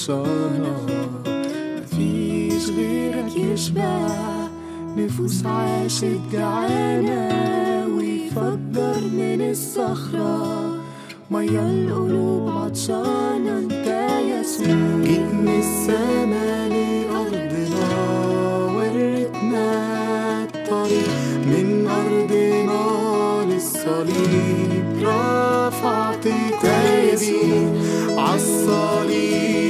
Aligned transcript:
عطشانة 0.00 0.86
مفيش 1.76 2.70
غيرك 2.70 3.36
يشبع 3.36 4.08
نفوس 4.96 5.46
عاشت 5.46 6.20
جعانة 6.32 7.28
ويفجر 7.96 9.00
من 9.12 9.50
الصخرة 9.50 10.74
مية 11.30 11.60
القلوب 11.60 12.48
عطشانة 12.48 13.58
انت 13.58 14.08
يسوع 14.28 15.04
جيت 15.04 15.34
من 15.34 15.48
السما 15.58 16.68
لأرضنا 16.68 17.88
وريتنا 18.76 19.68
الطريق 20.44 21.10
من 21.46 21.86
أرضنا 21.86 23.52
للصليب 23.52 24.84
رفعت 25.02 26.24
تايبي 26.62 27.68
عالصليب. 28.18 29.69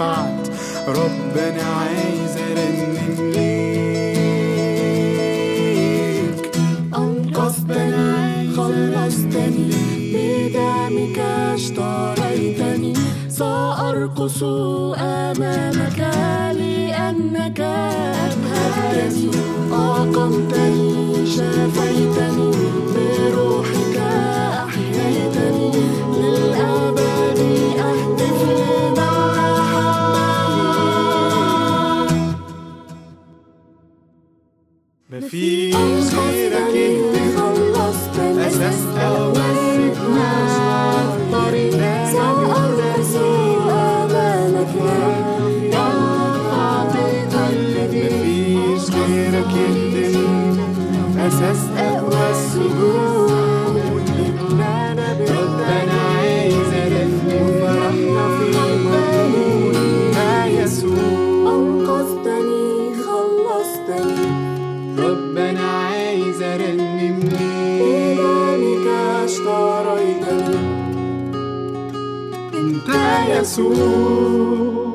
ارتفعت 0.00 0.48
ربنا 0.88 1.62
عايز 1.62 2.36
ارنم 2.36 3.32
ليك. 3.32 3.56
أنقذتني 6.96 8.50
خلصتني. 8.56 9.70
بدمك 10.12 11.18
اشتريتني. 11.18 12.94
سأرقص 13.28 14.42
أمامك 14.98 16.00
لأنك 16.52 17.60
ربنا 65.16 65.60
عايز 65.60 66.42
أرنم 66.42 67.20
ليك 67.20 68.18
بدمك 68.20 68.86
اشتريتني 69.24 70.56
أنت 72.54 72.88
يسوع. 73.28 74.86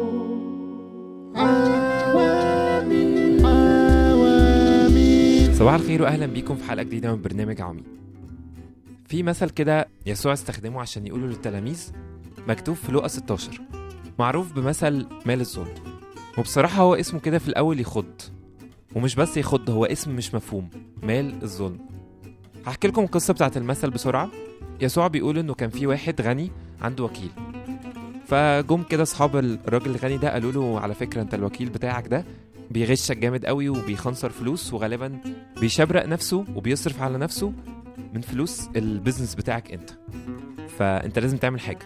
صباح 5.53 5.73
الخير 5.73 6.01
واهلا 6.01 6.25
بيكم 6.25 6.55
في 6.55 6.63
حلقة 6.63 6.83
جديدة 6.83 7.15
من 7.15 7.21
برنامج 7.21 7.61
عمي. 7.61 7.83
في 9.05 9.23
مثل 9.23 9.49
كده 9.49 9.87
يسوع 10.05 10.33
استخدمه 10.33 10.81
عشان 10.81 11.07
يقوله 11.07 11.27
للتلاميذ 11.27 11.91
مكتوب 12.47 12.75
في 12.75 12.91
لوقا 12.91 13.07
16 13.07 13.61
معروف 14.19 14.53
بمثل 14.53 15.05
مال 15.25 15.41
الظلم. 15.41 15.73
وبصراحة 16.37 16.81
هو 16.81 16.95
اسمه 16.95 17.19
كده 17.19 17.39
في 17.39 17.47
الأول 17.47 17.79
يخض. 17.79 18.21
ومش 18.95 19.15
بس 19.15 19.37
يخض 19.37 19.69
هو 19.69 19.85
اسم 19.85 20.15
مش 20.15 20.33
مفهوم. 20.35 20.69
مال 21.03 21.43
الظلم. 21.43 21.77
هحكي 22.65 22.87
لكم 22.87 23.03
القصة 23.03 23.33
بتاعت 23.33 23.57
المثل 23.57 23.89
بسرعة. 23.89 24.29
يسوع 24.81 25.07
بيقول 25.07 25.37
إنه 25.37 25.53
كان 25.53 25.69
في 25.69 25.87
واحد 25.87 26.21
غني 26.21 26.51
عنده 26.81 27.03
وكيل. 27.03 27.31
فجم 28.25 28.83
كده 28.83 29.03
أصحاب 29.03 29.35
الراجل 29.37 29.91
الغني 29.91 30.17
ده 30.17 30.33
قالوا 30.33 30.51
له 30.51 30.79
على 30.79 30.93
فكرة 30.93 31.21
أنت 31.21 31.33
الوكيل 31.33 31.69
بتاعك 31.69 32.07
ده 32.07 32.25
بيغشك 32.71 33.17
جامد 33.17 33.45
قوي 33.45 33.69
وبيخنصر 33.69 34.29
فلوس 34.29 34.73
وغالبا 34.73 35.19
بيشبرق 35.59 36.05
نفسه 36.05 36.45
وبيصرف 36.55 37.01
على 37.01 37.17
نفسه 37.17 37.53
من 38.13 38.21
فلوس 38.21 38.69
البيزنس 38.75 39.35
بتاعك 39.35 39.71
أنت. 39.71 39.89
فأنت 40.77 41.19
لازم 41.19 41.37
تعمل 41.37 41.59
حاجة. 41.59 41.85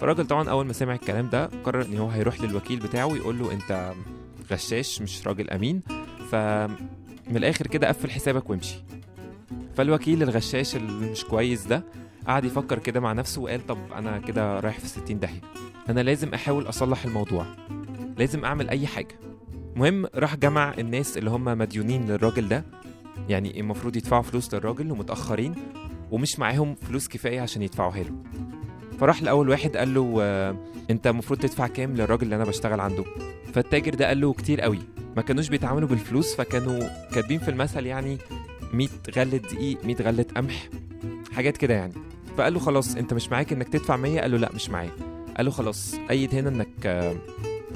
فالراجل 0.00 0.26
طبعا 0.26 0.50
أول 0.50 0.66
ما 0.66 0.72
سمع 0.72 0.94
الكلام 0.94 1.28
ده 1.28 1.46
قرر 1.64 1.82
إن 1.86 1.98
هو 1.98 2.08
هيروح 2.08 2.40
للوكيل 2.40 2.78
بتاعه 2.78 3.06
ويقول 3.06 3.38
له 3.38 3.52
أنت 3.52 3.92
غشاش 4.50 5.02
مش 5.02 5.26
راجل 5.26 5.50
أمين. 5.50 5.82
فمن 6.30 7.36
الآخر 7.36 7.66
كده 7.66 7.88
قفل 7.88 8.10
حسابك 8.10 8.50
وامشي. 8.50 8.82
فالوكيل 9.74 10.22
الغشاش 10.22 10.76
اللي 10.76 11.10
مش 11.10 11.24
كويس 11.24 11.66
ده 11.66 11.84
قعد 12.26 12.44
يفكر 12.44 12.78
كده 12.78 13.00
مع 13.00 13.12
نفسه 13.12 13.42
وقال 13.42 13.66
طب 13.66 13.78
أنا 13.96 14.18
كده 14.18 14.60
رايح 14.60 14.78
في 14.78 14.88
60 14.88 15.18
داهية. 15.18 15.40
أنا 15.88 16.00
لازم 16.00 16.34
أحاول 16.34 16.68
أصلح 16.68 17.04
الموضوع. 17.04 17.46
لازم 18.18 18.44
أعمل 18.44 18.68
أي 18.68 18.86
حاجة. 18.86 19.18
المهم 19.76 20.06
راح 20.14 20.36
جمع 20.36 20.74
الناس 20.78 21.18
اللي 21.18 21.30
هم 21.30 21.44
مديونين 21.44 22.06
للراجل 22.06 22.48
ده. 22.48 22.64
يعني 23.28 23.60
المفروض 23.60 23.96
يدفعوا 23.96 24.22
فلوس 24.22 24.54
للراجل 24.54 24.92
ومتأخرين 24.92 25.54
ومش 26.10 26.38
معاهم 26.38 26.74
فلوس 26.74 27.08
كفاية 27.08 27.40
عشان 27.40 27.62
يدفعوها 27.62 28.02
له. 28.02 28.12
فراح 28.98 29.22
لأول 29.22 29.48
واحد 29.48 29.76
قال 29.76 29.94
له 29.94 30.18
آه، 30.22 30.56
أنت 30.90 31.06
المفروض 31.06 31.38
تدفع 31.40 31.66
كام 31.66 31.94
للراجل 31.94 32.22
اللي 32.22 32.36
أنا 32.36 32.44
بشتغل 32.44 32.80
عنده؟ 32.80 33.04
فالتاجر 33.54 33.94
ده 33.94 34.06
قال 34.08 34.20
له 34.20 34.32
كتير 34.32 34.60
قوي. 34.60 34.78
ما 35.16 35.22
كانوش 35.22 35.48
بيتعاملوا 35.48 35.88
بالفلوس 35.88 36.34
فكانوا 36.34 36.80
كاتبين 37.14 37.38
في 37.38 37.50
المثل 37.50 37.86
يعني 37.86 38.18
100 38.72 38.88
غلة 39.16 39.36
دقيق 39.36 39.84
100 39.84 39.96
غلة 39.96 40.26
قمح 40.36 40.68
حاجات 41.32 41.56
كده 41.56 41.74
يعني. 41.74 41.92
فقال 42.36 42.54
له 42.54 42.60
خلاص 42.60 42.96
انت 42.96 43.14
مش 43.14 43.28
معاك 43.28 43.52
انك 43.52 43.68
تدفع 43.68 43.96
100 43.96 44.20
قال 44.20 44.30
له 44.30 44.36
لا 44.38 44.50
مش 44.54 44.70
معايا. 44.70 44.90
قال 45.36 45.46
له 45.46 45.52
خلاص 45.52 45.94
ايد 46.10 46.34
هنا 46.34 46.48
انك 46.48 47.12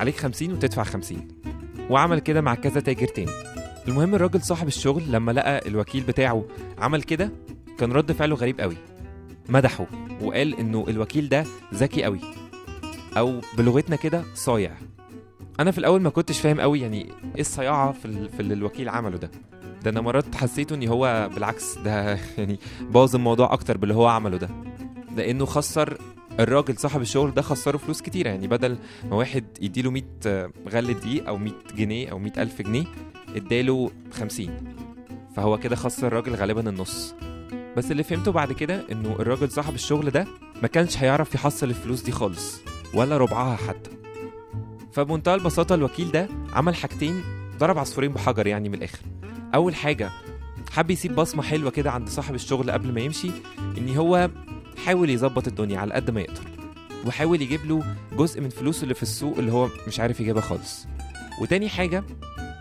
عليك 0.00 0.16
50 0.16 0.52
وتدفع 0.52 0.84
50 0.84 1.28
وعمل 1.90 2.18
كده 2.18 2.40
مع 2.40 2.54
كذا 2.54 2.80
تاجر 2.80 3.06
تاني. 3.06 3.30
المهم 3.88 4.14
الراجل 4.14 4.42
صاحب 4.42 4.66
الشغل 4.66 5.02
لما 5.12 5.32
لقى 5.32 5.68
الوكيل 5.68 6.02
بتاعه 6.02 6.44
عمل 6.78 7.02
كده 7.02 7.30
كان 7.78 7.92
رد 7.92 8.12
فعله 8.12 8.36
غريب 8.36 8.60
قوي. 8.60 8.76
مدحه 9.48 9.86
وقال 10.22 10.58
إنه 10.58 10.84
الوكيل 10.88 11.28
ده 11.28 11.44
ذكي 11.74 12.04
قوي. 12.04 12.20
أو 13.16 13.40
بلغتنا 13.58 13.96
كده 13.96 14.24
صايع. 14.34 14.72
أنا 15.60 15.70
في 15.70 15.78
الأول 15.78 16.00
ما 16.02 16.10
كنتش 16.10 16.40
فاهم 16.40 16.60
قوي 16.60 16.80
يعني 16.80 17.02
إيه 17.34 17.40
الصياعة 17.40 17.92
في. 17.92 18.28
في 18.28 18.40
اللي 18.40 18.54
الوكيل 18.54 18.88
عمله 18.88 19.16
ده. 19.18 19.30
ده 19.82 19.90
أنا 19.90 20.00
مرات 20.00 20.34
حسيته 20.34 20.74
ان 20.74 20.88
هو 20.88 21.30
بالعكس 21.34 21.78
ده 21.78 22.18
يعني 22.38 22.58
بوظ 22.80 23.14
الموضوع 23.14 23.52
أكتر 23.52 23.78
باللي 23.78 23.94
هو 23.94 24.06
عمله 24.06 24.36
ده. 24.36 24.48
لأنه 25.16 25.44
خسر 25.44 25.98
الراجل 26.40 26.78
صاحب 26.78 27.00
الشغل 27.00 27.34
ده 27.34 27.42
خسره 27.42 27.76
فلوس 27.76 28.02
كتيرة 28.02 28.28
يعني 28.28 28.48
بدل 28.48 28.78
ما 29.10 29.16
واحد 29.16 29.44
يديله 29.60 29.90
100 29.90 30.02
غلة 30.68 30.92
دقيق 30.92 31.26
أو 31.28 31.36
100 31.36 31.52
جنيه 31.76 32.10
أو 32.10 32.18
100 32.18 32.32
ألف 32.38 32.62
جنيه 32.62 32.84
اداله 33.36 33.90
50 34.12 34.74
فهو 35.36 35.58
كده 35.58 35.76
خسر 35.76 36.06
الراجل 36.06 36.34
غالبا 36.34 36.68
النص. 36.68 37.14
بس 37.76 37.90
اللي 37.90 38.02
فهمته 38.02 38.32
بعد 38.32 38.52
كده 38.52 38.84
إنه 38.92 39.12
الراجل 39.12 39.50
صاحب 39.50 39.74
الشغل 39.74 40.10
ده 40.10 40.26
ما 40.62 40.68
كانش 40.68 40.98
هيعرف 40.98 41.34
يحصل 41.34 41.70
الفلوس 41.70 42.02
دي 42.02 42.12
خالص 42.12 42.60
ولا 42.94 43.16
ربعها 43.16 43.56
حتى. 43.56 44.03
فبمنتهى 44.94 45.34
البساطة 45.34 45.74
الوكيل 45.74 46.10
ده 46.10 46.28
عمل 46.52 46.74
حاجتين 46.74 47.22
ضرب 47.58 47.78
عصفورين 47.78 48.12
بحجر 48.12 48.46
يعني 48.46 48.68
من 48.68 48.74
الآخر. 48.74 48.98
أول 49.54 49.74
حاجة 49.74 50.10
حب 50.72 50.90
يسيب 50.90 51.14
بصمة 51.14 51.42
حلوة 51.42 51.70
كده 51.70 51.90
عند 51.90 52.08
صاحب 52.08 52.34
الشغل 52.34 52.70
قبل 52.70 52.92
ما 52.92 53.00
يمشي 53.00 53.30
إن 53.78 53.96
هو 53.96 54.30
حاول 54.86 55.10
يظبط 55.10 55.48
الدنيا 55.48 55.78
على 55.78 55.94
قد 55.94 56.10
ما 56.10 56.20
يقدر 56.20 56.42
وحاول 57.06 57.42
يجيب 57.42 57.64
له 57.66 57.84
جزء 58.16 58.40
من 58.40 58.48
فلوسه 58.48 58.82
اللي 58.82 58.94
في 58.94 59.02
السوق 59.02 59.38
اللي 59.38 59.52
هو 59.52 59.68
مش 59.86 60.00
عارف 60.00 60.20
يجيبها 60.20 60.42
خالص. 60.42 60.86
وتاني 61.40 61.68
حاجة 61.68 62.04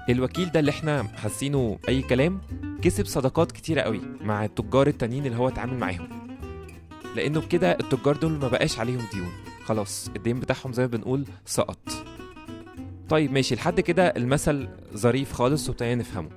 الوكيل 0.09 0.51
ده 0.51 0.59
اللي 0.59 0.71
إحنا 0.71 1.03
حاسينه 1.03 1.80
أي 1.89 2.01
كلام 2.01 2.41
كسب 2.81 3.06
صداقات 3.06 3.51
كتيرة 3.51 3.81
قوي 3.81 4.01
مع 4.21 4.45
التجار 4.45 4.88
التانيين 4.88 5.25
اللي 5.25 5.38
هو 5.38 5.47
اتعامل 5.47 5.77
معاهم. 5.77 6.07
لأنه 7.15 7.41
بكده 7.41 7.71
التجار 7.71 8.15
دول 8.18 8.31
ما 8.31 8.47
بقاش 8.47 8.80
عليهم 8.80 9.01
ديون. 9.13 9.31
خلاص 9.65 10.09
الدين 10.15 10.39
بتاعهم 10.39 10.74
زي 10.74 10.83
ما 10.83 10.88
بنقول 10.88 11.25
سقط. 11.45 12.06
طيب 13.13 13.31
ماشي. 13.31 13.56
لحد 13.56 13.80
كده 13.80 14.07
المثل 14.07 14.69
ظريف 14.94 15.33
خالص 15.33 15.69
وابتدينا 15.69 15.95
نفهمه. 15.95 16.30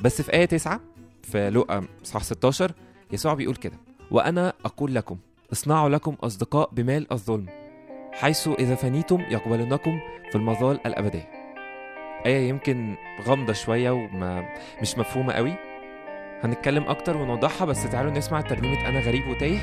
بس 0.00 0.22
في 0.22 0.32
آية 0.32 0.44
9 0.44 0.80
في 1.22 1.50
لقا 1.50 1.84
صح 2.04 2.22
16 2.22 2.72
يسوع 3.12 3.34
بيقول 3.34 3.54
كده. 3.56 3.76
وأنا 4.10 4.52
أقول 4.64 4.94
لكم 4.94 5.16
اصنعوا 5.52 5.88
لكم 5.88 6.16
أصدقاء 6.22 6.70
بمال 6.72 7.12
الظلم 7.12 7.46
حيث 8.12 8.48
إذا 8.48 8.74
فنيتم 8.74 9.20
يقبلونكم 9.20 10.00
في 10.30 10.38
المظال 10.38 10.86
الأبدية. 10.86 11.28
آية 12.26 12.48
يمكن 12.48 12.96
غامضة 13.26 13.52
شوية 13.52 13.90
وما 13.90 14.44
مش 14.82 14.98
مفهومة 14.98 15.32
قوي. 15.32 15.54
هنتكلم 16.42 16.84
أكتر 16.88 17.16
ونوضحها 17.16 17.64
بس 17.64 17.90
تعالوا 17.90 18.12
نسمع 18.12 18.40
ترنيمة 18.40 18.88
أنا 18.88 19.00
غريب 19.00 19.28
وتايه 19.28 19.58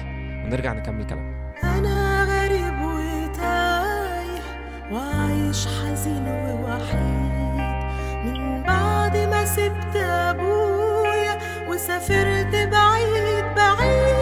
ونرجع 0.46 0.74
نكمل 0.74 1.06
كلام. 1.06 1.54
أنا 1.64 2.26
غريب 2.26 2.82
وتايه 2.82 4.42
وعايش 5.52 5.68
حزين 5.68 6.28
ووحيد. 6.28 7.32
من 8.26 8.64
بعد 8.64 9.18
ما 9.18 9.46
سبت 9.46 9.96
أبويا 9.96 11.38
وسافرت 11.68 12.56
بعيد 12.56 13.46
بعيد 13.56 14.21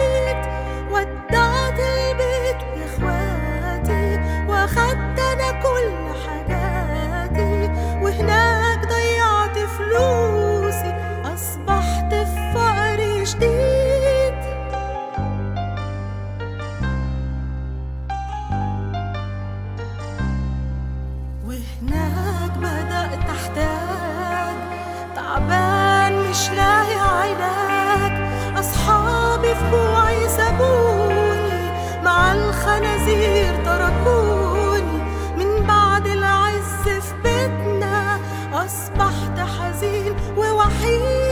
بوعي 29.70 30.28
سابوني 30.28 31.70
مع 32.04 32.32
الخنازير 32.32 33.54
تركوني. 33.64 35.00
من 35.36 35.66
بعد 35.66 36.06
العز 36.06 36.84
في 36.84 37.14
بيتنا 37.22 38.18
أصبحت 38.52 39.38
حزين 39.38 40.14
ووحيد. 40.36 41.29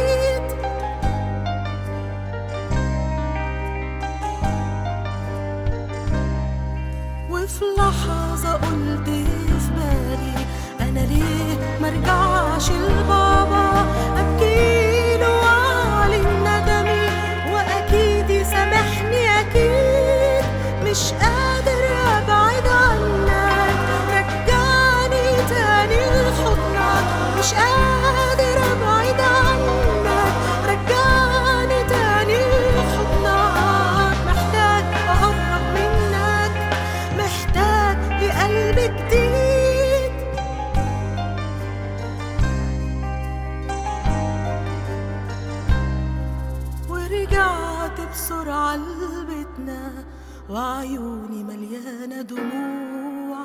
وعيوني 50.78 51.44
مليانة 51.44 52.22
دموع 52.22 53.38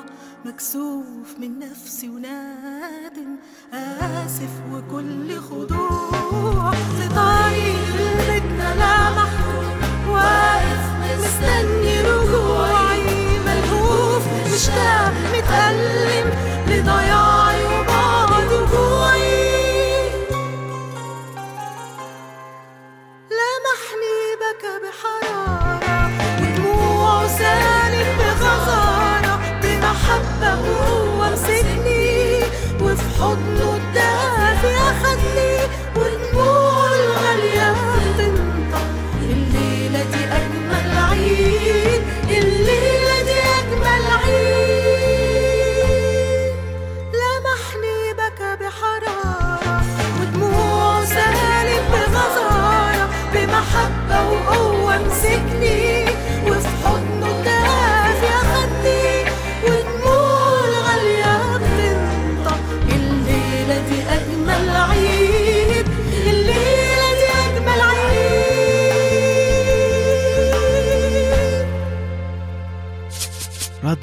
مكسوف 0.44 1.38
من 1.38 1.58
نفسي 1.58 2.08
ونادم 2.08 3.36
آسف 3.72 4.50
وكل 4.72 5.40
خضوع. 5.40 6.70
في 6.70 7.08
طريق 7.08 7.96
بيتنا 8.28 8.74
لمحته 8.74 10.10
واقف 10.10 10.84
مستني 11.20 12.00
رجوعي. 12.00 13.38
ملهوف 13.46 14.22
مشتاق 14.54 15.12
متألم 15.34 16.03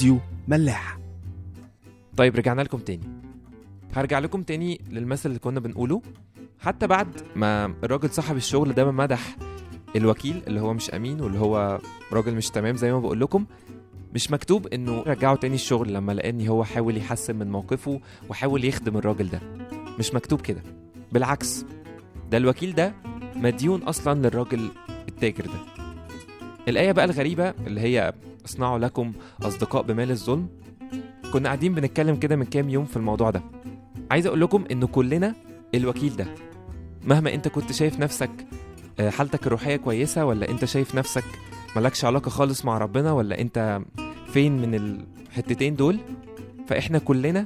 راديو 0.02 0.20
ملاح. 0.48 0.98
طيب 2.18 2.36
رجعنا 2.36 2.62
لكم 2.62 2.78
تاني. 2.78 3.04
هرجع 3.96 4.20
لكم 4.20 4.44
تاني 4.44 4.82
للمثل 4.90 5.30
اللي 5.30 5.40
كنا 5.40 5.60
بنقوله. 5.60 6.02
حتى 6.60 6.88
بعد 6.88 7.08
ما 7.36 7.66
الراجل 7.84 8.10
صاحب 8.10 8.36
الشغل 8.36 8.74
ده 8.74 8.92
مدح 8.92 9.36
الوكيل 9.96 10.42
اللي 10.48 10.62
هو 10.62 10.74
مش 10.74 10.90
أمين 10.90 11.22
واللي 11.22 11.40
هو 11.40 11.80
راجل 12.14 12.36
مش 12.36 12.50
تمام 12.50 12.76
زي 12.76 12.92
ما 12.92 13.00
بقول 13.00 13.20
لكم 13.20 13.46
مش 14.14 14.32
مكتوب 14.32 14.68
إنه 14.68 15.02
رجعه 15.02 15.36
تاني 15.36 15.56
الشغل 15.56 15.94
لما 15.94 16.12
لقى 16.12 16.30
ان 16.30 16.48
هو 16.48 16.64
حاول 16.64 16.98
يحسن 16.98 17.36
من 17.36 17.52
موقفه 17.52 18.02
وحاول 18.30 18.66
يخدم 18.66 18.98
الراجل 18.98 19.30
ده. 19.30 19.42
مش 20.00 20.14
مكتوب 20.14 20.42
كده. 20.42 20.62
بالعكس 21.12 21.66
ده 22.32 22.38
الوكيل 22.38 22.76
ده 22.76 22.94
مديون 23.36 23.84
أصلا 23.84 24.20
للراجل 24.20 24.70
التاجر 25.10 25.46
ده. 25.46 25.60
الآية 26.68 26.92
بقى 26.92 27.06
الغريبة 27.06 27.50
اللي 27.50 27.82
هي 27.82 28.14
اصنعوا 28.46 28.80
لكم 28.80 29.14
أصدقاء 29.44 29.82
بمال 29.84 30.12
الظلم. 30.12 30.48
كنا 31.34 31.46
قاعدين 31.46 31.74
بنتكلم 31.74 32.16
كده 32.16 32.36
من 32.36 32.46
كام 32.46 32.70
يوم 32.70 32.86
في 32.86 32.98
الموضوع 32.98 33.30
ده. 33.30 33.42
عايز 34.12 34.26
أقول 34.28 34.42
لكم 34.42 34.64
إن 34.72 34.86
كلنا 34.86 35.36
الوكيل 35.76 36.16
ده. 36.16 36.28
مهما 37.04 37.34
أنت 37.34 37.48
كنت 37.48 37.72
شايف 37.72 38.00
نفسك 38.00 38.48
آه، 39.00 39.10
حالتك 39.10 39.48
الروحية 39.48 39.76
كويسة 39.76 40.26
ولا 40.26 40.50
أنت 40.50 40.66
شايف 40.66 40.96
نفسك 40.96 41.24
ملكش 41.76 42.06
علاقة 42.06 42.30
خالص 42.30 42.66
مع 42.66 42.78
ربنا 42.78 43.12
ولا 43.12 43.42
أنت 43.42 43.82
فين 44.34 44.62
من 44.62 44.76
الحتتين 44.76 45.76
دول 45.76 46.00
فإحنا 46.68 46.98
كلنا 47.00 47.46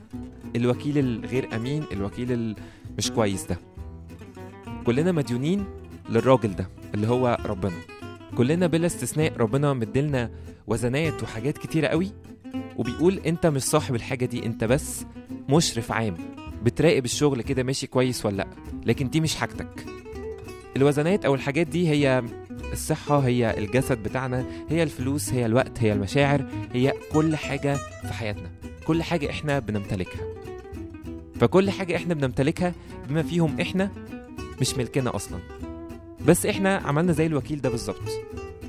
الوكيل 0.56 0.98
الغير 0.98 1.56
أمين 1.56 1.84
الوكيل 1.92 2.32
المش 2.32 3.12
كويس 3.12 3.46
ده. 3.46 3.58
كلنا 4.86 5.12
مديونين 5.12 5.66
للراجل 6.10 6.56
ده 6.56 6.68
اللي 6.94 7.08
هو 7.08 7.38
ربنا. 7.46 7.74
كلنا 8.38 8.68
بلا 8.68 8.86
استثناء 8.86 9.34
ربنا 9.38 9.74
مديلنا 9.74 10.32
وزنات 10.68 11.24
وحاجات 11.24 11.58
كتيرة 11.58 11.88
قوي 11.88 12.12
وبيقول 12.77 13.20
أنت 13.25 13.46
مش 13.46 13.63
صاحب 13.63 13.96
الحاجة 13.96 14.25
دي 14.25 14.46
أنت 14.46 14.63
بس 14.63 15.06
مشرف 15.50 15.92
عام. 15.92 16.15
بتراقب 16.63 17.06
الشغل 17.06 17.42
كده 17.42 17.63
ماشي 17.63 17.88
كويس 17.88 18.25
ولا 18.25 18.36
لأ 18.38 18.48
لكن 18.86 19.10
دي 19.10 19.22
مش 19.22 19.36
حاجتك. 19.36 19.86
الوزنات 20.77 21.25
أو 21.25 21.36
الحاجات 21.36 21.68
دي 21.68 21.89
هي 21.89 22.24
الصحة 22.72 23.20
هي 23.20 23.58
الجسد 23.58 24.04
بتاعنا 24.04 24.46
هي 24.70 24.84
الفلوس 24.84 25.34
هي 25.34 25.46
الوقت 25.46 25.80
هي 25.84 25.94
المشاعر 25.94 26.46
هي 26.74 26.94
كل 27.12 27.36
حاجة 27.36 27.75
في 28.01 28.13
حياتنا. 28.13 28.50
كل 28.88 29.04
حاجة 29.04 29.30
إحنا 29.30 29.60
بنمتلكها. 29.60 30.22
فكل 31.39 31.70
حاجة 31.70 31.96
إحنا 31.96 32.13
بنمتلكها 32.13 32.74
بما 33.10 33.24
فيهم 33.24 33.62
إحنا 33.62 33.92
مش 34.62 34.77
ملكنا 34.77 35.15
أصلا. 35.15 35.39
بس 36.27 36.46
إحنا 36.46 36.75
عملنا 36.77 37.12
زي 37.13 37.25
الوكيل 37.25 37.62
ده 37.62 37.70
بالظبط. 37.70 38.01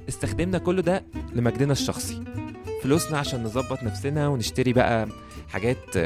استخدمنا 0.08 0.58
كل 0.58 0.82
ده 0.82 1.04
لمجدنا 1.34 1.72
الشخصي. 1.72 2.24
فلوسنا 2.82 3.18
عشان 3.18 3.42
نظبط 3.42 3.82
نفسنا 3.82 4.28
ونشتري 4.28 4.72
بقى 4.72 5.08
حاجات 5.48 5.98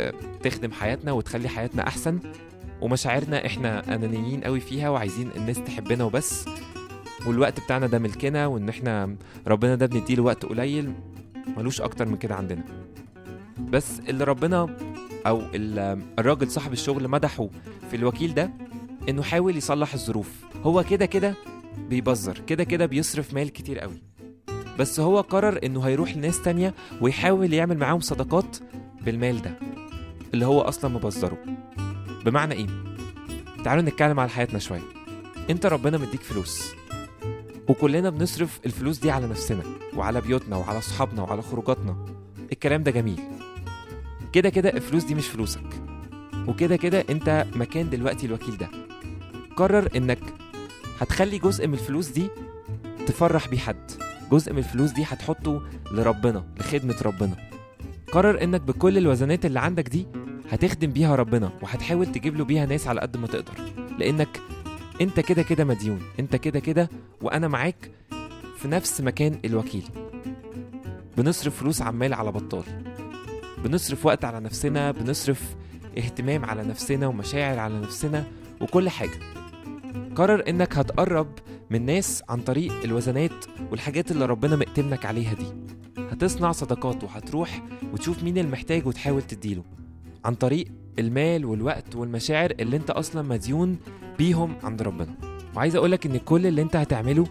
تخدم 0.43 0.73
حياتنا 0.73 1.13
وتخلي 1.13 1.49
حياتنا 1.49 1.87
أحسن. 1.89 2.19
ومشاعرنا 2.81 3.47
إحنا 3.47 3.95
أنانيين 3.95 4.41
قوي 4.45 4.61
فيها 4.61 4.89
وعايزين 4.91 5.31
الناس 5.37 5.61
تحبنا 5.61 6.05
وبس. 6.05 6.45
والوقت 7.27 7.61
بتاعنا 7.61 7.87
ده 7.87 7.99
ملكنا 7.99 8.47
وإن 8.47 8.69
إحنا 8.69 9.17
ربنا 9.47 9.75
ده 9.75 9.87
بنديله 9.87 10.23
وقت 10.23 10.47
قليل 10.47 10.93
ملوش 11.57 11.81
أكتر 11.81 12.07
من 12.09 12.17
كده 12.17 12.35
عندنا. 12.35 12.65
بس 13.59 14.01
اللي 14.09 14.25
ربنا 14.25 14.77
أو 15.27 15.43
ال- 15.55 16.03
الراجل 16.19 16.51
صاحب 16.51 16.73
الشغل 16.73 17.09
مدحه 17.09 17.49
في 17.91 17.97
الوكيل 17.97 18.35
ده 18.35 18.51
إنه 19.09 19.23
حاول 19.23 19.57
يصلح 19.57 19.95
الظروف. 19.95 20.31
هو 20.63 20.85
كده 20.85 21.07
كده 21.07 21.35
بيبذر 21.89 22.39
كده 22.39 22.65
كده 22.65 22.87
بيصرف 22.87 23.35
مال 23.35 23.49
كتير 23.53 23.79
قوي. 23.79 24.03
بس 24.79 25.01
هو 25.01 25.21
قرر 25.21 25.61
إنه 25.65 25.81
هيروح 25.81 26.17
لناس 26.17 26.43
تانية 26.43 26.75
ويحاول 27.01 27.53
يعمل 27.53 27.79
معاهم 27.79 28.01
صداقات 28.01 28.57
بالمال 29.05 29.43
ده 29.43 29.59
اللي 30.35 30.47
هو 30.47 30.61
أصلا 30.61 30.91
مبذره. 30.91 31.39
بمعنى 32.25 32.55
إيه؟ 32.55 32.67
تعالوا 33.65 33.83
نتكلم 33.83 34.21
على 34.21 34.31
حياتنا 34.31 34.59
شوية. 34.59 34.83
أنت 35.51 35.67
ربنا 35.67 35.99
مديك 35.99 36.21
فلوس 36.23 36.73
وكلنا 37.69 38.11
بنصرف 38.11 38.61
الفلوس 38.67 38.99
دي 38.99 39.11
على 39.11 39.27
نفسنا 39.27 39.63
وعلى 39.97 40.21
بيوتنا 40.21 40.57
وعلى 40.57 40.79
أصحابنا 40.79 41.23
وعلى 41.23 41.43
خروجاتنا. 41.43 42.07
الكلام 42.53 42.83
ده 42.83 42.91
جميل. 42.91 43.21
كده 44.33 44.49
كده 44.49 44.69
الفلوس 44.69 45.05
دي 45.05 45.15
مش 45.15 45.27
فلوسك. 45.27 45.83
وكده 46.49 46.77
كده 46.77 47.05
أنت 47.11 47.47
مكان 47.55 47.91
دلوقتي 47.91 48.27
الوكيل 48.27 48.57
ده. 48.57 48.69
قرر 49.57 49.89
إنك 49.97 50.19
هتخلي 51.01 51.39
جزء 51.39 51.67
من 51.67 51.75
الفلوس 51.75 52.09
دي 52.09 52.29
تفرح 53.07 53.49
بيه 53.49 53.59
حد. 53.59 53.91
جزء 54.33 54.53
من 54.53 54.59
الفلوس 54.59 54.91
دي 54.91 55.05
هتحطه 55.05 55.63
لربنا 55.93 56.45
لخدمة 56.59 56.97
ربنا. 57.03 57.37
قرر 58.13 58.43
إنك 58.43 58.61
بكل 58.61 58.99
الوزنات 58.99 59.47
اللي 59.47 59.61
عندك 59.61 59.89
دي 59.89 60.07
هتخدم 60.51 60.91
بيها 60.91 61.17
ربنا 61.17 61.53
وهتحاول 61.63 62.07
تجيب 62.07 62.37
له 62.37 62.45
بيها 62.45 62.67
ناس 62.67 62.87
على 62.87 63.01
قد 63.01 63.17
ما 63.17 63.27
تقدر. 63.27 63.53
لإنك 63.99 64.41
أنت 65.01 65.21
كده 65.21 65.43
كده 65.43 65.65
مديون 65.65 66.01
أنت 66.21 66.37
كده 66.37 66.61
كده 66.61 66.91
وأنا 67.23 67.49
معاك 67.49 67.91
في 68.59 68.69
نفس 68.69 69.01
مكان 69.01 69.41
الوكيل. 69.45 69.85
بنصرف 71.17 71.57
فلوس 71.57 71.83
عمال 71.83 72.15
على 72.15 72.33
بطال. 72.33 72.65
بنصرف 73.65 74.07
وقت 74.07 74.25
على 74.25 74.41
نفسنا 74.41 74.91
بنصرف 74.91 75.55
اهتمام 75.99 76.45
على 76.45 76.63
نفسنا 76.63 77.07
ومشاعر 77.07 77.59
على 77.59 77.81
نفسنا 77.81 78.25
وكل 78.61 78.89
حاجة. 78.89 79.40
قرر 80.17 80.49
إنك 80.49 80.79
هتقرب 80.79 81.29
من 81.71 81.87
ناس 81.87 82.23
عن 82.29 82.41
طريق 82.41 82.73
الوزنات 82.85 83.45
والحاجات 83.71 84.11
اللي 84.11 84.27
ربنا 84.27 84.57
مقتمنك 84.57 85.07
عليها 85.07 85.35
دي. 85.35 85.47
هتصنع 86.11 86.53
صداقات 86.53 87.05
وهتروح 87.05 87.63
وتشوف 87.93 88.23
مين 88.23 88.39
المحتاج 88.39 88.87
وتحاول 88.87 89.23
تديله 89.23 89.65
عن 90.25 90.35
طريق 90.35 90.67
المال 90.99 91.45
والوقت 91.45 91.97
والمشاعر 91.97 92.51
اللي 92.61 92.77
انت 92.77 92.91
أصلا 92.91 93.23
مديون 93.23 93.79
بيهم 94.19 94.57
عند 94.63 94.83
ربنا. 94.83 95.15
وعايز 95.57 95.77
أقولك 95.77 96.07
إن 96.07 96.17
كل 96.17 96.47
اللي 96.47 96.63
انت 96.63 96.77
هتعمله 96.77 97.27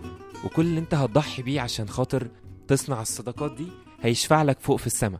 وكل 0.45 0.65
اللي 0.65 0.79
انت 0.79 0.93
هتضحي 0.93 1.41
بيه 1.41 1.61
عشان 1.61 1.87
خاطر 1.89 2.27
تصنع 2.67 3.01
الصداقات 3.01 3.55
دي 3.55 3.67
هيشفع 4.01 4.43
لك 4.43 4.59
فوق 4.59 4.75
في 4.79 4.87
السماء. 4.87 5.19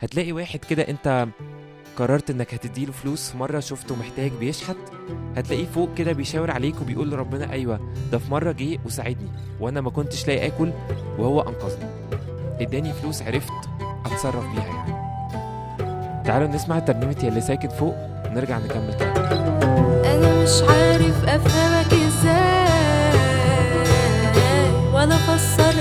هتلاقي 0.00 0.32
واحد 0.32 0.58
كده 0.64 0.82
انت 0.82 1.28
قررت 1.98 2.30
إنك 2.30 2.54
هتديله 2.54 2.92
فلوس 2.92 3.34
مرة 3.34 3.60
شفته 3.60 3.96
محتاج 3.96 4.32
بيشحت؟ 4.40 4.76
هتلاقيه 5.36 5.66
فوق 5.66 5.94
كده 5.94 6.12
بيشاور 6.12 6.50
عليك 6.50 6.80
وبيقول 6.80 7.10
لربنا 7.10 7.52
أيوه 7.52 7.80
ده 8.12 8.18
في 8.18 8.30
مرة 8.30 8.52
جه 8.52 8.78
وساعدني 8.86 9.28
وأنا 9.60 9.80
ما 9.80 9.90
كنتش 9.90 10.26
لاقي 10.28 10.46
آكل 10.46 10.72
وهو 11.18 11.40
أنقذني. 11.40 11.90
إداني 12.60 12.92
فلوس 12.92 13.22
عرفت 13.22 13.52
أتصرف 14.06 14.44
بيها 14.44 14.64
يعني. 14.66 14.94
تعالوا 16.24 16.48
نسمع 16.48 16.78
ترنيمة 16.78 17.16
يا 17.22 17.28
اللي 17.28 17.40
ساكن 17.40 17.68
فوق 17.68 17.94
ونرجع 18.26 18.58
نكمل 18.58 18.94
كلام. 18.98 19.16
أنا 20.04 20.42
مش 20.42 20.62
عارف 20.62 21.24
أفهمك 21.28 21.92
إزاي 21.92 22.68
ولا 24.94 25.14
أفسر 25.14 25.80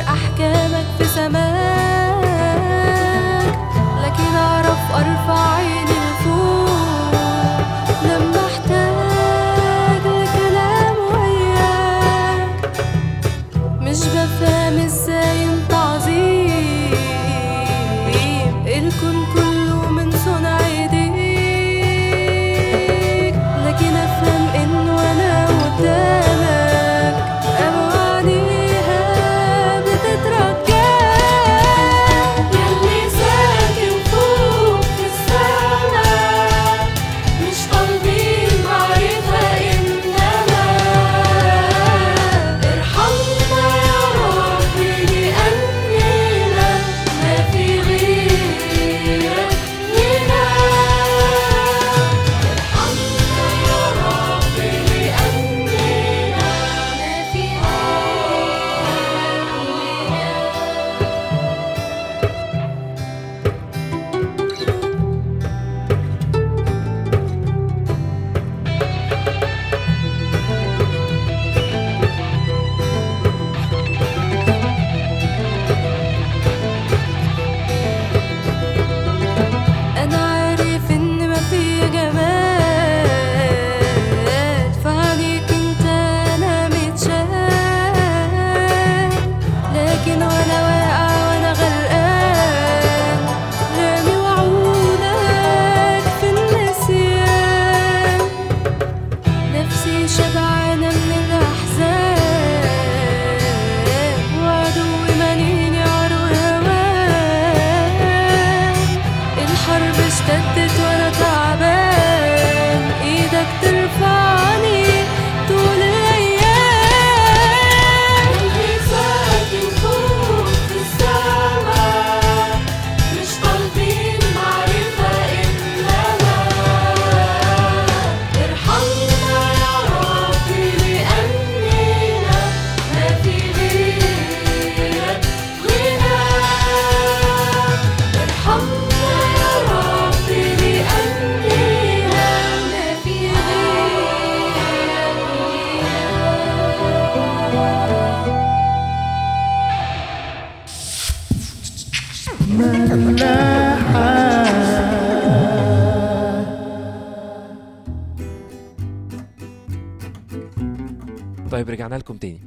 رجعنا 161.87 161.99
لكم 162.01 162.17
تاني. 162.17 162.39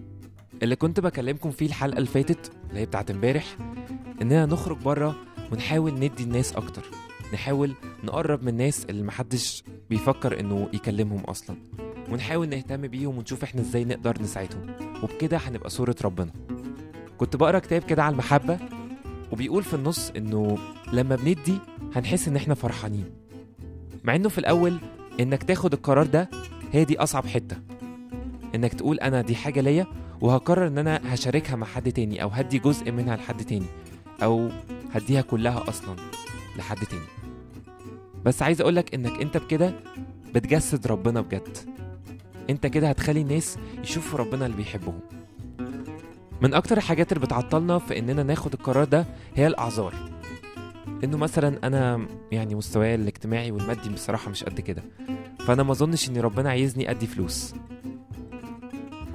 اللي 0.62 0.76
كنت 0.76 1.00
بكلمكم 1.00 1.50
فيه 1.50 1.66
الحلقة 1.66 1.96
اللي 1.98 2.08
فاتت 2.08 2.52
اللي 2.70 2.80
هي 2.80 2.86
بتاعت 2.86 3.10
امبارح 3.10 3.56
إننا 4.22 4.46
نخرج 4.46 4.78
بره 4.78 5.16
ونحاول 5.52 5.94
ندي 5.94 6.22
الناس 6.22 6.52
أكتر. 6.52 6.82
نحاول 7.34 7.74
نقرب 8.04 8.42
من 8.42 8.48
الناس 8.48 8.84
اللي 8.84 9.02
محدش 9.02 9.64
بيفكر 9.90 10.40
إنه 10.40 10.68
يكلمهم 10.72 11.20
أصلا. 11.20 11.56
ونحاول 12.10 12.48
نهتم 12.48 12.86
بيهم 12.86 13.18
ونشوف 13.18 13.42
إحنا 13.42 13.60
إزاي 13.60 13.84
نقدر 13.84 14.22
نساعدهم. 14.22 14.66
وبكده 15.02 15.36
هنبقى 15.36 15.70
صورة 15.70 15.96
ربنا. 16.04 16.32
كنت 17.18 17.36
بقرأ 17.36 17.58
كتاب 17.58 17.82
كده 17.82 18.02
على 18.04 18.12
المحبة 18.12 18.58
وبيقول 19.32 19.62
في 19.62 19.74
النص 19.74 20.10
إنه 20.16 20.58
لما 20.92 21.16
بندي 21.16 21.58
هنحس 21.96 22.28
إن 22.28 22.36
إحنا 22.36 22.54
فرحانين. 22.54 23.04
مع 24.04 24.14
إنه 24.16 24.28
في 24.28 24.38
الأول 24.38 24.80
إنك 25.20 25.42
تاخد 25.42 25.72
القرار 25.72 26.06
ده 26.06 26.30
هي 26.72 26.84
دي 26.84 26.98
أصعب 26.98 27.26
حتة. 27.26 27.69
إنك 28.54 28.74
تقول 28.74 29.00
أنا 29.00 29.22
دي 29.22 29.36
حاجة 29.36 29.60
ليا 29.60 29.86
وهقرر 30.20 30.66
إن 30.66 30.78
أنا 30.78 31.00
هشاركها 31.14 31.56
مع 31.56 31.66
حد 31.66 31.92
تاني 31.92 32.22
أو 32.22 32.28
هدي 32.28 32.58
جزء 32.58 32.90
منها 32.90 33.16
لحد 33.16 33.44
تاني 33.44 33.66
أو 34.22 34.48
هديها 34.94 35.22
كلها 35.22 35.68
أصلا 35.68 35.96
لحد 36.58 36.76
تاني. 36.76 37.06
بس 38.24 38.42
عايز 38.42 38.60
أقولك 38.60 38.94
إنك 38.94 39.22
أنت 39.22 39.36
بكده 39.36 39.74
بتجسد 40.34 40.86
ربنا 40.86 41.20
بجد. 41.20 41.58
أنت 42.50 42.66
كده 42.66 42.88
هتخلي 42.88 43.20
الناس 43.20 43.58
يشوفوا 43.82 44.18
ربنا 44.18 44.46
اللي 44.46 44.56
بيحبهم. 44.56 45.00
من 46.42 46.54
أكتر 46.54 46.76
الحاجات 46.76 47.12
اللي 47.12 47.26
بتعطلنا 47.26 47.78
في 47.78 47.98
إننا 47.98 48.22
ناخد 48.22 48.52
القرار 48.52 48.84
ده 48.84 49.06
هي 49.34 49.46
الأعذار. 49.46 49.94
إنه 51.04 51.16
مثلا 51.16 51.66
أنا 51.66 52.06
يعني 52.32 52.54
مستواي 52.54 52.94
الاجتماعي 52.94 53.50
والمادي 53.50 53.88
بصراحة 53.88 54.30
مش 54.30 54.44
قد 54.44 54.60
كده. 54.60 54.82
فأنا 55.38 55.62
ما 55.62 55.72
أظنش 55.72 56.08
إن 56.08 56.16
ربنا 56.16 56.50
عايزني 56.50 56.90
أدي 56.90 57.06
فلوس. 57.06 57.54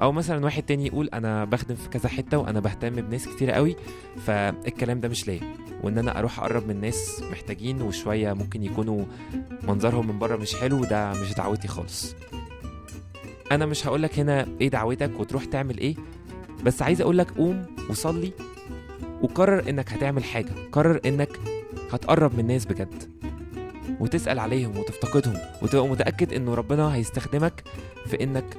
أو 0.01 0.11
مثلا 0.11 0.45
واحد 0.45 0.63
تاني 0.63 0.87
يقول 0.87 1.09
أنا 1.13 1.45
بخدم 1.45 1.75
في 1.75 1.89
كذا 1.89 2.09
حتة 2.09 2.37
وأنا 2.37 2.59
بهتم 2.59 2.89
بناس 2.89 3.27
كتير 3.27 3.51
قوي 3.51 3.75
فالكلام 4.25 4.99
ده 4.99 5.09
مش 5.09 5.27
ليا. 5.27 5.55
وإن 5.83 5.97
أنا 5.97 6.19
أروح 6.19 6.39
أقرب 6.39 6.67
من 6.67 6.81
ناس 6.81 7.23
محتاجين 7.31 7.81
وشوية 7.81 8.33
ممكن 8.33 8.63
يكونوا 8.63 9.05
منظرهم 9.67 10.07
من 10.07 10.19
بره 10.19 10.35
مش 10.35 10.55
حلو 10.55 10.85
ده 10.85 11.11
مش 11.11 11.33
دعوتي 11.33 11.67
خالص. 11.67 12.15
أنا 13.51 13.65
مش 13.65 13.87
هقولك 13.87 14.19
هنا 14.19 14.47
إيه 14.61 14.69
دعوتك 14.69 15.11
وتروح 15.19 15.45
تعمل 15.45 15.77
إيه 15.77 15.95
بس 16.63 16.81
عايز 16.81 17.01
اقولك 17.01 17.31
قوم 17.31 17.65
وصلي 17.89 18.31
وقرر 19.21 19.69
إنك 19.69 19.91
هتعمل 19.93 20.23
حاجة. 20.23 20.51
قرر 20.71 20.99
إنك 21.05 21.29
هتقرب 21.91 22.33
من 22.33 22.39
الناس 22.39 22.65
بجد 22.65 23.03
وتسأل 23.99 24.39
عليهم 24.39 24.77
وتفتقدهم 24.77 25.37
وتبقى 25.61 25.87
متأكد 25.87 26.33
إنه 26.33 26.53
ربنا 26.53 26.95
هيستخدمك 26.95 27.63
في 28.05 28.23
إنك 28.23 28.57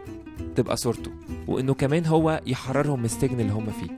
تبقى 0.57 0.77
صورته. 0.77 1.11
وإنه 1.47 1.75
كمان 1.75 2.07
هو 2.07 2.41
يحررهم 2.47 2.99
من 2.99 3.05
السجن 3.05 3.41
اللي 3.41 3.53
هم 3.53 3.67
فيه. 3.67 3.97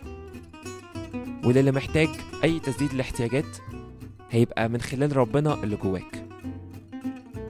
وللي 1.49 1.73
محتاج 1.73 2.09
أي 2.45 2.61
تسديد 2.61 2.91
الاحتياجات 2.93 3.57
هيبقى 4.31 4.69
من 4.69 4.81
خلال 4.81 5.17
ربنا 5.17 5.55
اللي 5.55 5.77
جواك. 5.77 6.25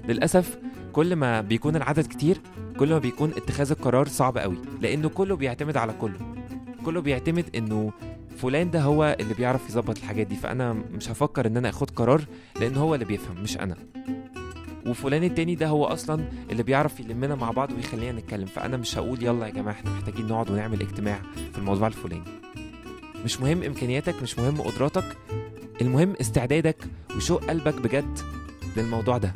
للأسف 0.09 0.59
كل 0.93 1.17
ما 1.17 1.41
بيكون 1.41 1.77
العدد 1.77 2.07
كتير 2.07 2.41
كل 2.79 2.89
ما 2.91 2.99
بيكون 2.99 3.31
اتخاذ 3.37 3.71
القرار 3.71 4.09
صعب 4.09 4.39
قوي 4.39 4.57
لأنه 4.81 5.09
كله 5.09 5.37
بيعتمد 5.37 5.77
على 5.77 5.93
كله. 5.93 6.19
كله 6.85 7.01
بيعتمد 7.01 7.57
إنه 7.57 7.93
فلان 8.39 8.71
ده 8.71 8.83
هو 8.83 9.17
اللي 9.21 9.35
بيعرف 9.35 9.69
يظبط 9.69 9.99
الحاجات 9.99 10.27
دي 10.27 10.37
فأنا 10.37 10.73
مش 10.73 11.11
هفكر 11.11 11.47
إن 11.47 11.57
أنا 11.57 11.69
آخد 11.69 11.91
قرار 11.91 12.23
لأن 12.61 12.77
هو 12.77 12.95
اللي 12.95 13.05
بيفهم 13.05 13.43
مش 13.43 13.57
أنا. 13.59 13.77
وفلان 14.87 15.25
التاني 15.25 15.55
ده 15.55 15.69
هو 15.69 15.85
أصلا 15.85 16.25
اللي 16.51 16.63
بيعرف 16.63 17.01
يلمنا 17.01 17.35
مع 17.35 17.51
بعض 17.51 17.73
ويخلينا 17.73 18.21
نتكلم. 18.21 18.47
فأنا 18.47 18.77
مش 18.77 18.99
هقول 18.99 19.23
يلا 19.23 19.47
يا 19.47 19.53
جماعة 19.53 19.75
إحنا 19.75 19.91
محتاجين 19.91 20.27
نقعد 20.27 20.51
ونعمل 20.51 20.81
اجتماع 20.81 21.21
في 21.53 21.59
الموضوع 21.59 21.87
الفلاني. 21.87 22.25
مش 23.25 23.41
مهم 23.41 23.63
إمكانياتك 23.63 24.23
مش 24.23 24.39
مهم 24.39 24.61
قدراتك. 24.61 25.17
المهم 25.81 26.15
استعدادك 26.21 26.77
وشوق 27.17 27.45
قلبك 27.45 27.75
بجد 27.75 28.19
للموضوع 28.77 29.19
ده. 29.19 29.33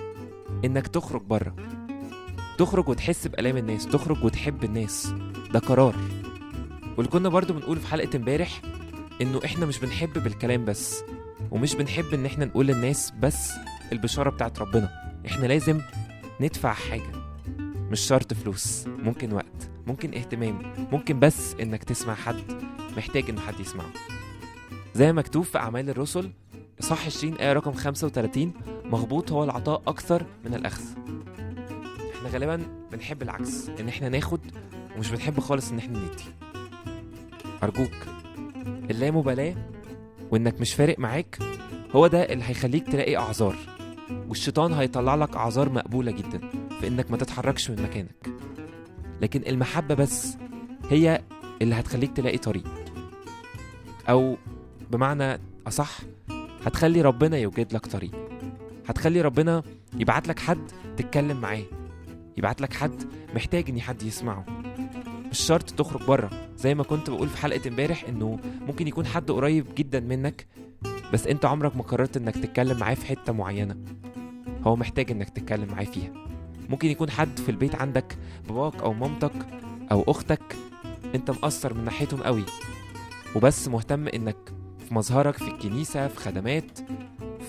إنك 0.64 0.86
تخرج 0.86 1.22
بره. 1.22 1.56
تخرج 2.58 2.88
وتحس 2.88 3.26
بآلام 3.26 3.56
الناس. 3.56 3.86
تخرج 3.86 4.24
وتحب 4.24 4.64
الناس. 4.64 5.14
ده 5.52 5.58
قرار. 5.58 5.96
واللي 6.96 7.10
كنا 7.10 7.28
برضو 7.28 7.52
بنقول 7.52 7.76
في 7.78 7.86
حلقة 7.86 8.16
امبارح 8.16 8.62
إنه 9.22 9.40
إحنا 9.44 9.66
مش 9.66 9.78
بنحب 9.78 10.12
بالكلام 10.22 10.64
بس 10.64 11.04
ومش 11.50 11.74
بنحب 11.74 12.14
إن 12.14 12.26
إحنا 12.26 12.44
نقول 12.44 12.66
للناس 12.66 13.12
بس 13.20 13.50
البشارة 13.92 14.30
بتاعت 14.30 14.58
ربنا. 14.58 15.01
إحنا 15.26 15.46
لازم 15.46 15.80
ندفع 16.40 16.72
حاجة. 16.72 17.12
مش 17.90 18.00
شرط 18.00 18.32
فلوس 18.34 18.86
ممكن 18.86 19.32
وقت 19.32 19.70
ممكن 19.86 20.14
اهتمام 20.14 20.62
ممكن 20.92 21.20
بس 21.20 21.54
إنك 21.54 21.84
تسمع 21.84 22.14
حد 22.14 22.62
محتاج 22.96 23.30
إن 23.30 23.38
حد 23.38 23.60
يسمعه. 23.60 23.90
زي 24.94 25.06
ما 25.06 25.12
مكتوب 25.12 25.44
في 25.44 25.58
أعمال 25.58 25.90
الرسل 25.90 26.30
صح 26.80 27.06
20 27.06 27.34
آية 27.34 27.52
رقم 27.52 27.72
35 27.72 28.52
مغبوط 28.84 29.32
هو 29.32 29.44
العطاء 29.44 29.82
أكثر 29.86 30.26
من 30.44 30.54
الأخذ. 30.54 30.82
إحنا 32.16 32.28
غالبا 32.28 32.62
بنحب 32.92 33.22
العكس 33.22 33.68
إن 33.80 33.88
إحنا 33.88 34.08
ناخد 34.08 34.40
ومش 34.96 35.10
بنحب 35.10 35.40
خالص 35.40 35.70
إن 35.70 35.78
إحنا 35.78 35.98
ندي. 35.98 36.24
أرجوك 37.62 37.94
اللامبالاة 38.90 39.54
وإنك 40.30 40.60
مش 40.60 40.74
فارق 40.74 40.98
معاك 40.98 41.38
هو 41.96 42.06
ده 42.06 42.22
اللي 42.22 42.44
هيخليك 42.44 42.86
تلاقي 42.86 43.16
أعذار. 43.16 43.56
والشيطان 44.28 44.72
هيطلع 44.72 45.14
لك 45.14 45.36
أعذار 45.36 45.70
مقبولة 45.70 46.12
جدا 46.12 46.40
في 46.80 46.88
إنك 46.88 47.10
ما 47.10 47.16
تتحركش 47.16 47.70
من 47.70 47.82
مكانك. 47.82 48.28
لكن 49.20 49.42
المحبة 49.46 49.94
بس 49.94 50.36
هي 50.90 51.22
اللي 51.62 51.74
هتخليك 51.74 52.16
تلاقي 52.16 52.38
طريق. 52.38 52.64
أو 54.08 54.36
بمعنى 54.90 55.40
أصح 55.66 55.98
هتخلي 56.66 57.02
ربنا 57.02 57.36
يوجد 57.36 57.74
لك 57.74 57.86
طريق. 57.86 58.10
هتخلي 58.88 59.20
ربنا 59.20 59.62
يبعت 59.96 60.28
لك 60.28 60.38
حد 60.38 60.70
تتكلم 60.96 61.40
معاه. 61.40 61.62
يبعت 62.36 62.60
لك 62.60 62.72
حد 62.72 63.02
محتاج 63.34 63.70
إن 63.70 63.80
حد 63.80 64.02
يسمعه. 64.02 64.44
مش 65.30 65.38
شرط 65.38 65.70
تخرج 65.70 66.06
بره. 66.06 66.30
زي 66.56 66.74
ما 66.74 66.82
كنت 66.82 67.10
بقول 67.10 67.28
في 67.28 67.36
حلقة 67.36 67.68
امبارح 67.68 68.04
إنه 68.08 68.38
ممكن 68.66 68.88
يكون 68.88 69.06
حد 69.06 69.30
قريب 69.30 69.66
جدا 69.74 70.00
منك 70.00 70.46
بس 71.12 71.26
انت 71.26 71.44
عمرك 71.44 71.76
ما 71.76 71.82
قررت 71.82 72.16
انك 72.16 72.34
تتكلم 72.34 72.78
معاه 72.78 72.94
في 72.94 73.06
حتة 73.06 73.32
معينة. 73.32 73.76
هو 74.66 74.76
محتاج 74.76 75.10
انك 75.10 75.28
تتكلم 75.28 75.68
معاه 75.68 75.84
فيها. 75.84 76.12
ممكن 76.68 76.88
يكون 76.88 77.10
حد 77.10 77.38
في 77.38 77.48
البيت 77.48 77.74
عندك 77.74 78.18
باباك 78.48 78.82
أو 78.82 78.92
مامتك 78.92 79.32
أو 79.92 80.04
أختك 80.08 80.56
انت 81.14 81.30
مقصر 81.30 81.74
من 81.74 81.84
ناحيتهم 81.84 82.22
قوي. 82.22 82.44
وبس 83.36 83.68
مهتم 83.68 84.08
انك 84.08 84.36
في 84.88 84.94
مظهرك 84.94 85.36
في 85.36 85.48
الكنيسة 85.48 86.08
في 86.08 86.16
خدمات 86.20 86.78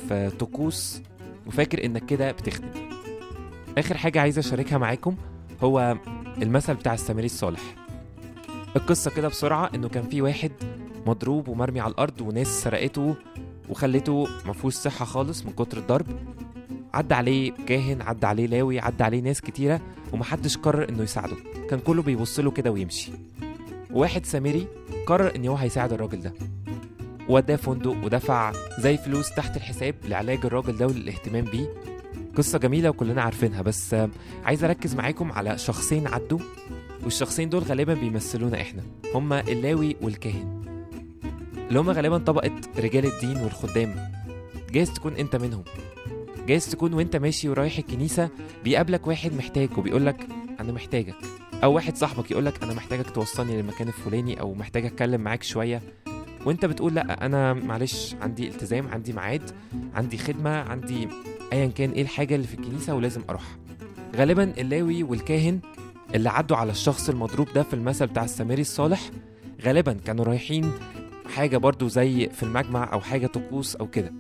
في 0.08 0.30
طقوس 0.40 1.02
وفاكر 1.48 1.86
انك 1.86 2.06
كده 2.06 2.32
بتخدم. 2.32 2.70
آخر 3.78 3.98
حاجة 3.98 4.22
عايز 4.22 4.38
أشاركها 4.38 4.78
معاكم 4.78 5.16
هو 5.64 5.98
المثل 6.42 6.74
بتاع 6.74 6.94
السامري 6.94 7.26
الصالح. 7.26 7.62
القصة 8.76 9.12
كده 9.12 9.28
بسرعة 9.28 9.70
إنه 9.76 9.90
كان 9.90 10.10
في 10.10 10.22
واحد 10.22 10.52
مضروب 11.08 11.48
ومرمي 11.48 11.80
على 11.80 11.92
الأرض 11.92 12.22
وناس 12.22 12.48
سرقته 12.48 13.16
وخلته 13.70 14.28
مفهوش 14.46 14.74
صحة 14.74 15.06
خالص 15.06 15.46
من 15.46 15.52
كتر 15.52 15.78
الضرب. 15.78 16.06
عدى 16.94 17.14
عليه 17.14 17.52
كاهن 17.68 18.02
عدى 18.02 18.26
عليه 18.26 18.46
لاوي 18.48 18.80
عدى 18.80 19.04
عليه 19.04 19.22
ناس 19.22 19.42
كتيرة 19.42 19.82
ومحدش 20.14 20.58
قرر 20.58 20.90
إنه 20.90 21.04
يساعده. 21.04 21.36
كان 21.70 21.80
كله 21.80 22.02
بيبص 22.02 22.40
له 22.40 22.52
كده 22.52 22.72
ويمشي. 22.72 23.12
وواحد 23.92 24.26
سامري 24.26 24.68
قرر 25.08 25.36
إن 25.36 25.48
هو 25.48 25.56
هيساعد 25.56 25.94
الراجل 25.94 26.22
ده. 26.22 26.34
وداه 27.30 27.56
فندق 27.56 28.06
ودفع 28.06 28.52
زي 28.80 28.98
فلوس 28.98 29.36
تحت 29.36 29.58
الحساب 29.58 29.96
لعلاج 30.08 30.46
الراجل 30.46 30.78
ده 30.78 30.88
وللاهتمام 30.88 31.46
بيه. 31.46 31.74
قصة 32.38 32.58
جميلة 32.60 32.90
وكلنا 32.90 33.22
عارفينها 33.22 33.62
بس 33.62 33.96
عايز 34.46 34.64
أركز 34.64 34.96
معاكم 34.96 35.32
على 35.32 35.58
شخصين 35.58 36.08
عدوا 36.08 36.40
والشخصين 37.04 37.50
دول 37.50 37.64
غالبا 37.64 37.94
بيمثلونا 37.94 38.62
إحنا. 38.62 38.82
هما 39.16 39.40
اللاوي 39.40 39.96
والكاهن. 40.02 40.63
اللي 41.74 41.82
هما 41.82 41.94
غالبا 41.94 42.18
طبقة 42.18 42.52
رجال 42.78 43.06
الدين 43.06 43.38
والخدام. 43.38 43.96
جايز 44.72 44.94
تكون 44.94 45.14
أنت 45.16 45.36
منهم. 45.36 45.64
جايز 46.48 46.70
تكون 46.70 46.94
وأنت 46.94 47.16
ماشي 47.16 47.50
ورايح 47.50 47.78
الكنيسة 47.78 48.30
بيقابلك 48.64 49.08
واحد 49.08 49.34
محتاج 49.34 49.78
وبيقولك 49.78 50.28
أنا 50.60 50.72
محتاجك. 50.72 51.16
أو 51.64 51.74
واحد 51.74 51.98
صاحبك 51.98 52.32
يقولك 52.32 52.64
أنا 52.64 52.74
محتاجك 52.74 53.10
توصلني 53.10 53.58
للمكان 53.58 53.88
الفلاني 53.88 54.40
أو 54.40 54.54
محتاج 54.54 54.86
أتكلم 54.86 55.22
معاك 55.22 55.44
شوية. 55.44 55.82
وانت 56.46 56.66
بتقول 56.66 56.94
لأ 56.94 57.26
أنا 57.26 57.54
معلش 57.54 58.16
عندي 58.22 58.48
التزام 58.48 58.88
عندي 58.88 59.14
ميعاد 59.14 59.52
عندي 59.96 60.18
خدمة 60.18 60.50
عندي 60.50 61.08
ايا 61.54 61.68
كان 61.68 61.92
إيه 61.92 62.02
الحاجة 62.02 62.36
اللي 62.36 62.48
في 62.48 62.54
الكنيسة 62.54 62.96
ولازم 62.96 63.22
أروح. 63.30 63.44
غالبا 64.16 64.54
اللاوي 64.58 65.04
والكاهن 65.04 65.60
اللي 66.16 66.30
عدوا 66.30 66.58
على 66.58 66.72
الشخص 66.72 67.10
المضروب 67.10 67.48
ده 67.56 67.64
في 67.64 67.74
المثل 67.74 68.08
بتاع 68.08 68.24
السامري 68.24 68.62
الصالح 68.62 69.10
غالبا 69.66 69.94
كانوا 69.94 70.26
رايحين 70.26 70.72
حاجة 71.26 71.58
برضو 71.58 71.88
زي 71.88 72.30
في 72.30 72.44
المجمع 72.44 72.94
أو 72.94 73.02
حاجة 73.02 73.28
طقوس 73.28 73.76
أو 73.76 73.88
كده. 73.88 74.14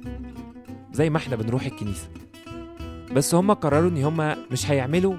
زي 0.93 1.09
ما 1.09 1.17
إحنا 1.17 1.35
بنروح 1.35 1.65
الكنيسة. 1.65 2.09
بس 3.15 3.35
هم 3.35 3.51
قرروا 3.53 3.89
إن 3.89 4.03
هم 4.03 4.35
مش 4.51 4.71
هيعملوا 4.71 5.15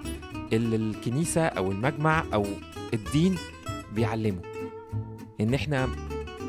اللي 0.53 0.77
الكنيسة 0.77 1.42
أو 1.47 1.73
المجمع 1.73 2.25
أو 2.35 2.47
الدين 2.94 3.35
بيعلمه. 3.94 4.40
إن 5.40 5.55
إحنا 5.55 5.88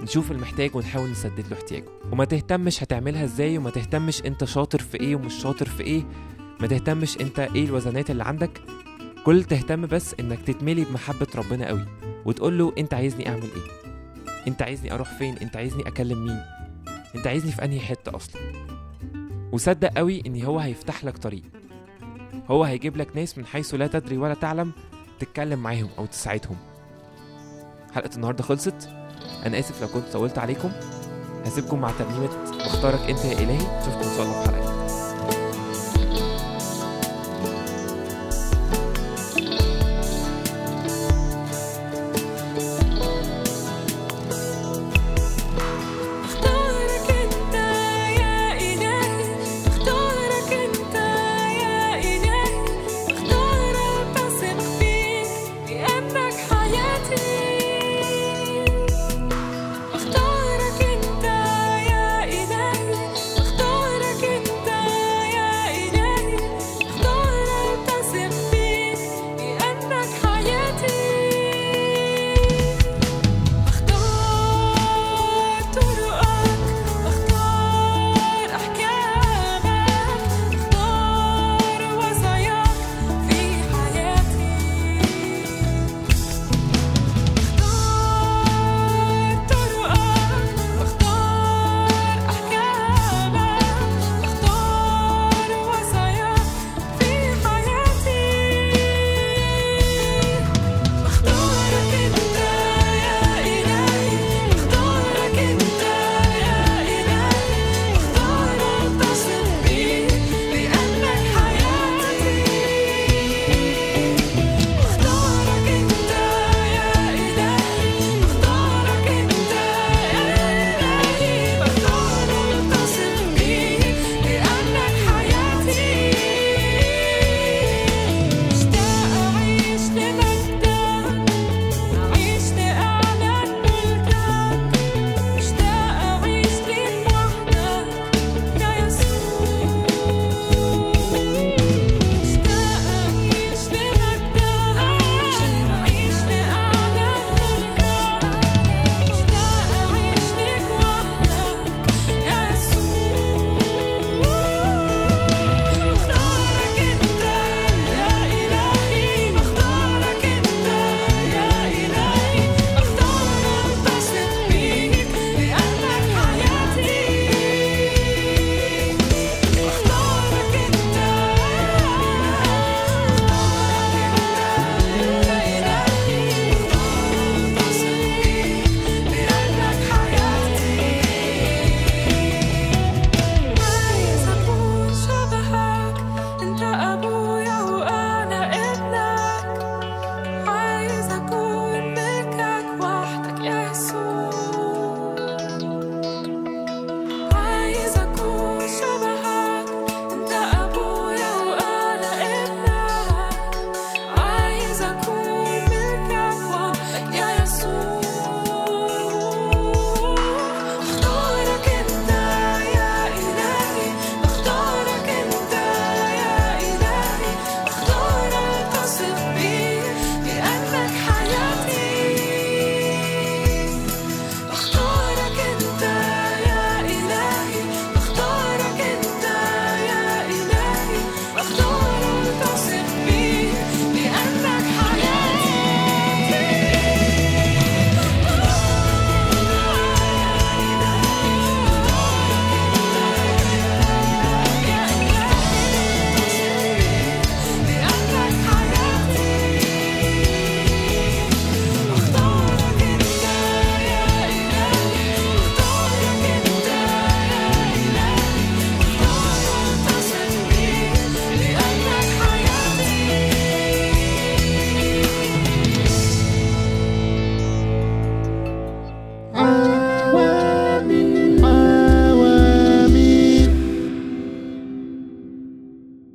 نشوف 0.03 0.31
المحتاج 0.31 0.75
ونحاول 0.75 1.11
نسدد 1.11 1.47
له 1.51 1.57
احتياجه. 1.57 1.85
وما 2.11 2.25
تهتمش 2.25 2.83
هتعملها 2.83 3.23
إزاي 3.23 3.57
وما 3.57 3.69
تهتمش 3.69 4.21
أنت 4.25 4.43
شاطر 4.43 4.79
في 4.79 4.99
إيه 4.99 5.15
ومش 5.15 5.33
شاطر 5.33 5.65
في 5.69 5.83
إيه. 5.83 6.03
ما 6.59 6.67
تهتمش 6.67 7.17
أنت 7.21 7.39
إيه 7.39 7.65
الوزنات 7.65 8.11
اللي 8.11 8.23
عندك. 8.23 8.61
كل 9.25 9.43
تهتم 9.43 9.85
بس 9.85 10.15
إنك 10.19 10.41
تتملي 10.41 10.83
بمحبة 10.85 11.27
ربنا 11.35 11.67
قوي 11.67 11.85
وتقول 12.25 12.57
له 12.57 12.73
أنت 12.77 12.93
عايزني 12.93 13.29
أعمل 13.29 13.43
إيه. 13.43 13.84
انت 14.47 14.61
عايزني 14.61 14.93
أروح 14.93 15.17
فين؟ 15.17 15.37
انت 15.37 15.57
عايزني 15.57 15.87
اكلم 15.87 16.25
مين؟ 16.25 16.41
انت 17.15 17.27
عايزني 17.27 17.51
في 17.51 17.65
انهي 17.65 17.79
حتة 17.79 18.15
أصلا؟ 18.15 18.41
وصدق 19.51 19.89
قوي 19.97 20.23
ان 20.25 20.43
هو 20.43 20.59
هيفتح 20.59 21.05
لك 21.05 21.17
طريق. 21.17 21.43
هو 22.51 22.63
هيجيب 22.63 22.97
لك 22.97 23.15
ناس 23.15 23.37
من 23.37 23.45
حيث 23.45 23.73
لا 23.73 23.87
تدري 23.87 24.17
ولا 24.17 24.33
تعلم 24.33 24.71
تتكلم 25.19 25.59
معاهم 25.59 25.89
أو 25.97 26.05
تساعدهم. 26.05 26.57
حلقة 27.93 28.15
النهاردة 28.15 28.43
خلصت. 28.43 28.89
أنا 29.45 29.59
آسف 29.59 29.81
لو 29.81 29.87
كنت 29.87 30.13
طولت 30.13 30.37
عليكم. 30.37 30.71
هسيبكم 31.45 31.79
مع 31.79 31.91
ترنيمة 31.91 32.29
واختارك 32.51 32.99
أنت 33.09 33.25
يا 33.25 33.33
إلهي. 33.33 33.79
اشوفكم 33.81 34.09
إن 34.09 34.15
شاء 34.17 34.25
الله 34.25 34.43
في 34.43 34.51
جديدة 34.51 34.84